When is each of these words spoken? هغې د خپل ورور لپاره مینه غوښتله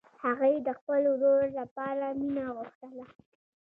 هغې 0.23 0.53
د 0.67 0.69
خپل 0.79 1.01
ورور 1.13 1.43
لپاره 1.59 2.05
مینه 2.19 2.45
غوښتله 2.55 3.05